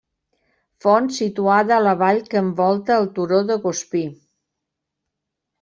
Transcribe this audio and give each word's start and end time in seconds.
Font 0.85 1.09
situada 1.17 1.75
a 1.75 1.83
la 1.87 1.93
vall 2.01 2.21
que 2.31 2.41
envolta 2.45 2.97
el 3.03 3.07
turó 3.19 3.43
de 3.51 3.59
Gospí. 3.67 4.05